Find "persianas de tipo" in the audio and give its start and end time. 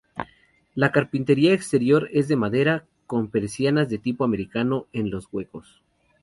3.29-4.23